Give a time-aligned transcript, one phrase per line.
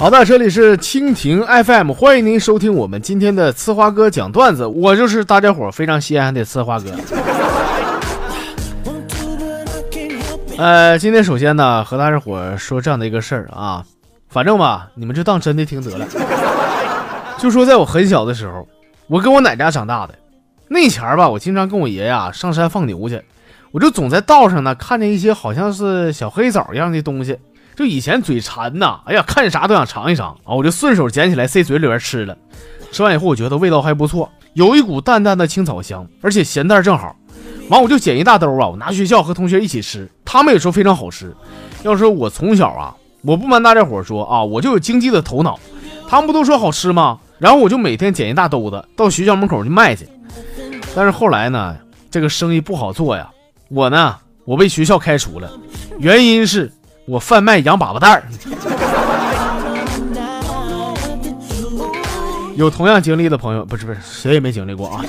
[0.00, 6.86] 好的，这里是蜻蜓 FM，欢迎您收听我们今天的呲花哥讲段子，我就是大家伙非常稀罕的呲花哥。
[10.56, 13.84] 呃，今天首先呢，和大家伙说这样的一个事儿啊，
[14.28, 16.06] 反正吧，你们就当真的听得了。
[17.36, 18.68] 就说在我很小的时候，
[19.08, 20.14] 我跟我奶家长大的，
[20.68, 23.20] 那前儿吧，我经常跟我爷呀上山放牛去，
[23.72, 27.36] 我就总在道上呢看见一些好像是小黑枣一样的东西，
[27.78, 32.36] 就以前嘴馋呐，哎呀，看啥都想尝一尝啊，我就顺手捡起来塞嘴里边吃了。
[32.90, 37.14] 吃完以后，我觉得味道还不错，有一股淡淡的青草香，而且咸淡正好。
[37.68, 41.32] 完，我就捡一大兜啊，我拿学校和同学一起吃，他们也说非常好吃。
[41.84, 45.56] 要说我从小啊，我不瞒大家伙说啊，我就有经济的头脑，
[46.08, 47.20] 他们不都说好吃吗？
[47.38, 50.08] 然后我就每天捡一大兜子到学校门口去卖去。
[50.96, 51.76] 但是后来呢，
[52.10, 53.30] 这个生意不好做呀，
[53.68, 55.48] 我呢，我被学校开除了，
[56.00, 56.72] 原因是
[57.08, 58.22] 我贩卖洋粑粑蛋儿。
[62.54, 65.02] 有同样经历的朋友，不是不是，谁也没经历过啊。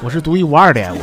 [0.00, 1.00] 我是独一无二的，我。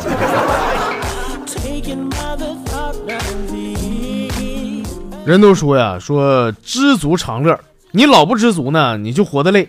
[5.26, 7.60] 人都说呀，说知足常乐。
[7.92, 9.68] 你老不知足呢，你就活得累。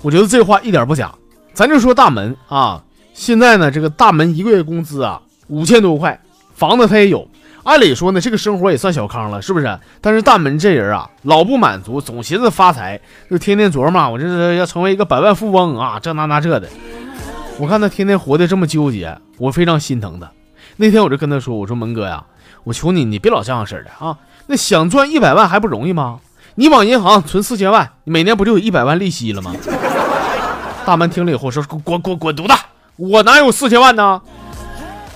[0.00, 1.12] 我觉得这话一点不假。
[1.52, 2.80] 咱就说大门啊，
[3.14, 6.20] 现在呢，这个大门一个月工资啊五千多块，
[6.54, 7.28] 房子他也有。
[7.68, 9.78] 按理说呢，这个生活也算小康了，是不是？
[10.00, 12.98] 但是大门这人啊，老不满足，总寻思发财，
[13.30, 16.66] 就天天琢磨，我这是要成为一个百万富翁啊，这那那这的。
[17.58, 20.30] 我看他天天活得这么纠结，我非常心疼他。
[20.76, 22.24] 那天我就跟他说：“我说门哥呀，
[22.64, 24.16] 我求你，你别老这样式的啊！
[24.46, 26.20] 那想赚一百万还不容易吗？
[26.54, 29.52] 你往银行存四千万，每年不就有一百万利息了吗？”
[30.86, 32.54] 大门听了以后说：“滚滚滚犊子！
[32.96, 34.22] 我哪有四千万呢？”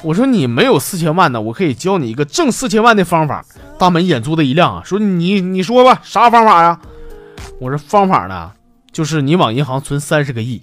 [0.04, 3.44] 我说：“你没有四千万呢，我可以教你一个挣四千万的方法。”
[3.78, 6.78] 大门眼珠子一亮啊，说：“你你说吧，啥方法呀？”
[7.60, 8.50] 我说：“方法呢，
[8.90, 10.60] 就是你往银行存三十个亿。”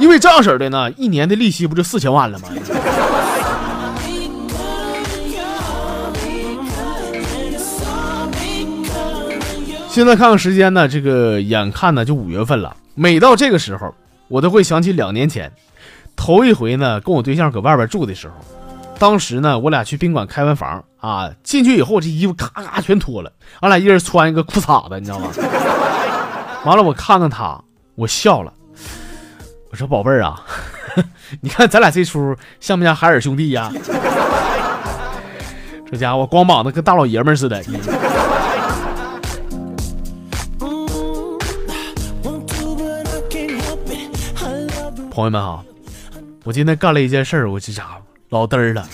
[0.00, 2.48] 因为这样式的呢，一年的利息不就四千万了吗？
[9.88, 12.76] 现在看看时间呢，这个眼看呢就五月份了。
[12.94, 13.92] 每到这个时候，
[14.28, 15.50] 我都会想起两年前，
[16.18, 18.34] 头一回呢跟我对象搁外边住的时候。
[18.98, 25.30] 当时呢，我俩去宾馆开完房啊，进去以后这衣服咔咔全脱了，俺俩一人穿一个裤衩子，你知道吗？
[26.64, 27.62] 完了，我看看他，
[27.94, 28.52] 我笑了。
[29.70, 30.42] 我说宝贝儿啊，
[31.40, 33.70] 你看咱俩这出像不像海尔兄弟呀？
[35.90, 37.62] 这家伙光膀子跟大老爷们似的。
[45.10, 45.64] 朋友们好，
[46.48, 48.00] 我今天干了一件事儿，我这家伙
[48.30, 48.88] 老嘚儿了。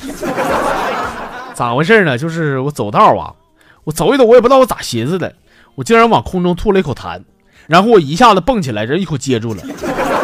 [1.54, 2.18] 咋回事呢？
[2.18, 3.30] 就是我走道啊，
[3.84, 5.32] 我走一走，我也不知道我咋寻思的，
[5.76, 7.22] 我竟然往空中吐了一口痰，
[7.68, 9.62] 然后我一下子蹦起来，人一口接住了。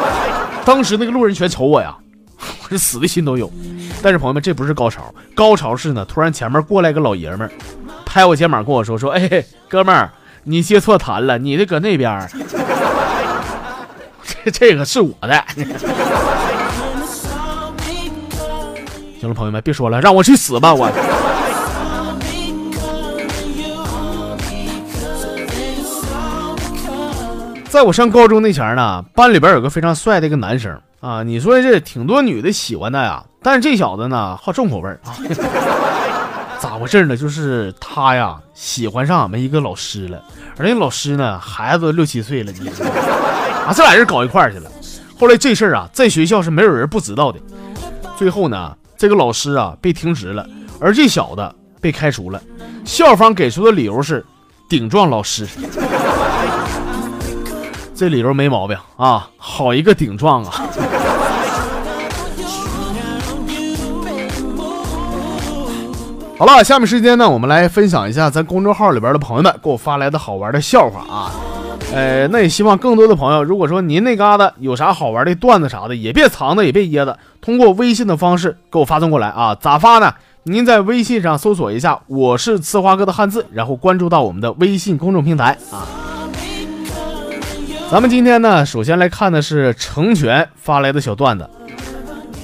[0.67, 1.97] 当时那个路人全瞅 我呀，
[2.37, 3.49] 我这死的心都有。
[4.03, 7.51] 但是朋友们，这不是高潮，高潮是呢，突然前面过来个老爷们儿，
[8.05, 10.11] 拍我肩膀跟我说：“说，哎，哥们儿，
[10.43, 12.29] 你接错痰了，你的搁那边。
[14.43, 15.45] 这这个是我的。
[19.21, 20.91] 行了，朋友们，别说了，让我去死吧，我。”
[27.69, 35.15] 在我上高中那前呢，班里边有个非常帅的一个男生啊，你说这挺多女的喜欢他呀，但是这小子呢好重口味啊，
[36.59, 37.15] 咋回事呢？
[37.17, 40.21] 就是他呀喜欢上俺们一个老师了，
[40.57, 42.69] 而那老师呢孩子都六七岁了，你
[43.69, 44.71] 啊这俩人搞一块儿去了。
[45.19, 47.39] 后来这事儿啊在学校是没有人不知道的，
[48.17, 50.47] 最后呢这个老师啊被停职了，
[50.79, 51.51] 而这小子
[51.81, 52.39] 被开除了，
[52.85, 54.23] 校方给出的理由是
[54.69, 55.49] 顶撞老师。
[57.97, 60.51] 这理由没毛病啊，好一个顶撞啊！
[66.39, 71.33] 好了，下面时间呢，我们来分享一下咱公众号里边的朋友们给我发来的好玩的笑话啊。
[71.93, 79.57] 呃，那也希望更多的朋友，如果说您那嘎达有啥好玩的段子啥的，也别藏着，也别掖着，通过微信的方式给我发送过来啊。
[79.57, 80.15] 咋发呢？
[80.45, 85.85] 您在微信上搜索一下“我是呲花哥”的汉字，然后关注到我们的微信公众平台啊。
[87.91, 91.51] 咱们今天呢，首先来看的是成全发来的小段子。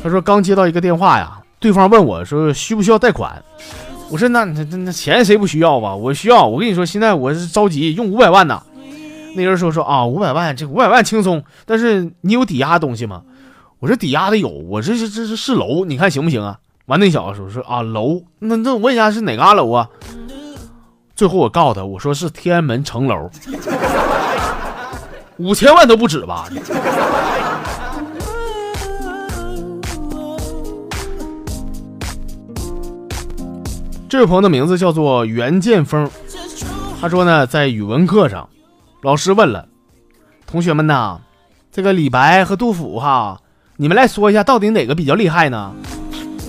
[0.03, 3.41] 他说刚接到一个电话呀，对方问我说需不需要贷款？
[4.11, 5.95] 我说那那那钱谁不需要吧？
[5.95, 6.45] 我需要。
[6.45, 8.61] 我跟你说，现在我是着急用五百万呢。
[9.37, 13.23] 那人说说啊，五百万这五百万轻松，但是你有抵押东西吗？
[13.79, 16.59] 我说抵押的有，我这是这是是楼，你看行不行啊？
[16.87, 19.89] 完那小子说说啊楼，那那我问一下是哪嘎楼啊？
[21.15, 23.31] 最后我告诉他，我说是天安门城楼，
[25.37, 26.49] 五千万都不止吧。
[34.09, 36.09] 这位朋友的名字叫做袁建峰，
[37.01, 38.49] 他说呢，在语文课上，
[39.07, 39.69] 老师问了
[40.49, 41.21] 同学们呐，
[41.71, 43.41] 这个李白和杜甫哈，
[43.77, 45.73] 你们来说一下，到底哪个比较厉害呢？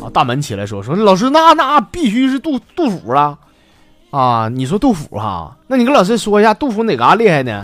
[0.02, 3.38] 啊，大门起来说说，老师那那必须是杜杜甫啊，
[4.10, 7.64] 啊，你说杜甫哈，那你跟老师说一下，杜甫哪嘎厉害呢？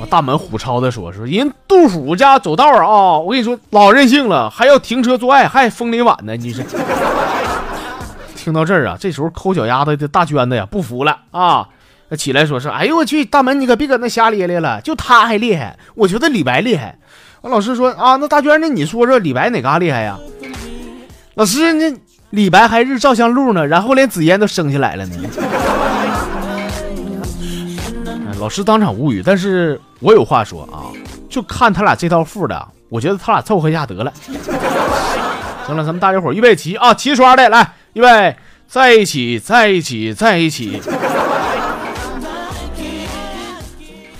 [0.00, 6.66] 啊，大门虎超的说说，人杜甫家走道啊，我跟你说老任性了，还要停车做爱，还枫林晚呢，你是。
[8.34, 11.68] 听到这儿啊，这时候抠脚丫子的大娟子呀不服了啊，
[12.10, 16.98] 他起来说是，哎呦我去，大门你可别搁那瞎咧咧了，就他还厉害，我觉得李白厉害。
[17.40, 20.18] 完老师说啊，那大娟那你说说李白哪嘎厉害呀？
[21.34, 21.92] 老师那
[22.30, 25.16] 李白还日照相录呢，然后连紫烟都升下来了呢。
[28.38, 30.92] 老师当场无语，但是我有话说啊，
[31.30, 34.12] 就看他俩这套副的，我觉得他俩凑合一下得了。
[35.66, 37.72] 行了，咱们大家伙预备齐啊，齐刷的来。
[37.94, 38.36] 预备，
[38.66, 40.80] 在一起，在一起，在一起。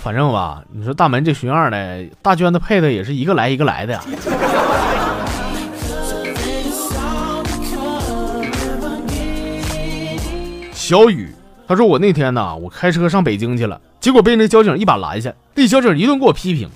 [0.05, 4.03] 反正吧，你说大门这熊样的，大娟子配的也是一个来一个来的呀。
[10.71, 11.33] 小雨，
[11.67, 16.69] 他说我那天呢，我开车上北京去了，结果被那交警一把拦下，那交警一顿给我批评。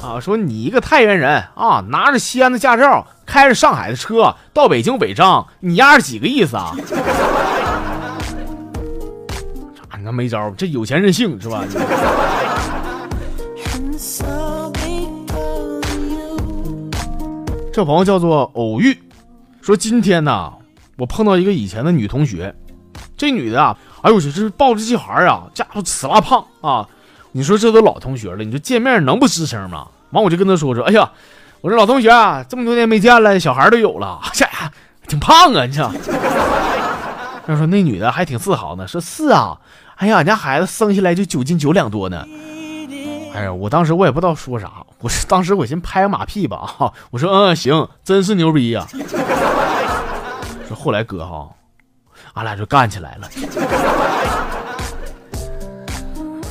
[0.00, 6.72] 啊，说你一个太原人啊，拿着西安的驾照，开着上海的车到北京违章，你丫是几个意思啊？
[10.08, 10.10] 啥？
[10.10, 11.62] 你看没招，这有钱任性是吧？
[17.72, 18.96] 这朋友叫做偶遇，
[19.60, 20.52] 说今天呢，
[20.96, 22.54] 我碰到一个以前的女同学，
[23.16, 26.88] 这女的啊，哎呦我去，这抱着这孩啊，家伙死拉胖啊。
[27.32, 29.86] 你说这都老同学了，你说见面能不吱声吗？
[30.10, 31.12] 完我就跟她说说，哎呀，
[31.60, 34.46] 我说老同学啊，这么多年没见了，小孩都有了，这
[35.06, 35.92] 挺胖啊，你知道？
[37.48, 39.58] 他说那女的还挺自豪呢，说是啊，
[39.96, 42.26] 哎呀，俺家孩子生下来就九斤九两多呢。
[43.34, 48.86] 哎呀，我当时我也不知道说啥，我是当时我先拍个马屁吧，啊，我说嗯行，真是牛逼呀。
[50.68, 51.48] 说后来哥哈，
[52.34, 53.26] 俺俩就干起来了。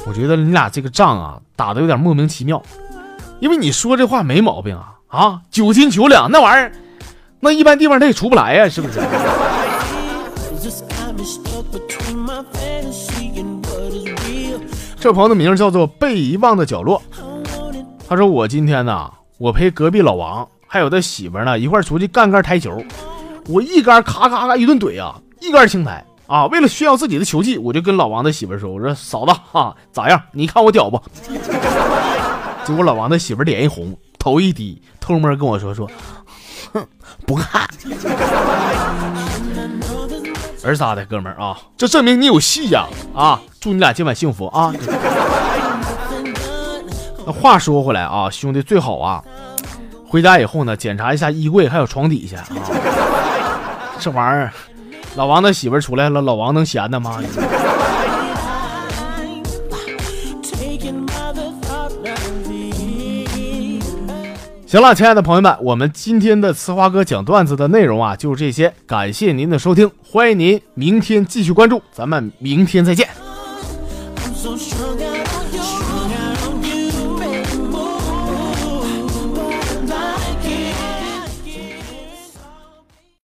[0.07, 2.59] 我觉得你俩这个仗啊打的有点莫名其妙，
[3.39, 6.71] 因为你说这话没毛病啊啊，九斤九两那玩意儿，
[7.41, 8.99] 那一般地方他也出不来呀，是不是？
[14.99, 17.01] 这朋友的名叫做被遗忘的角落，
[18.07, 22.83] 他说我今天呢，我陪隔壁老王还有他媳妇呢一块出去干杆台球，
[23.47, 26.03] 我一杆咔咔咔一顿怼啊，一杆清台。
[26.27, 26.45] 啊！
[26.47, 30.21] 为了炫耀自己的球技，我就跟老王的媳妇说：“我说嫂子哈，咋样？
[30.33, 31.01] 你看我屌不？”
[32.65, 35.89] 结果老王的媳妇脸一红，头一低，偷摸跟我说：“说，
[36.73, 36.85] 哼，
[37.25, 37.65] 不看。
[40.71, 42.85] ”儿仨的哥们儿啊，这证明你有戏呀！
[43.15, 44.73] 啊，祝你俩今晚幸福啊！
[47.25, 49.23] 那话说回来啊，兄弟最好啊，
[50.07, 52.63] 回家以后呢，检查一下衣柜还有床底下啊，
[53.99, 54.51] 这玩意儿。
[55.15, 57.19] 老王的媳妇出来了，老王能闲的吗？
[64.67, 68.73] 行了，亲爱的朋友们，我们今天的呲花哥讲段子的内容啊，就是这些。
[68.85, 73.07] 感谢您的收听，欢迎您明天继续关注，咱们明天再见。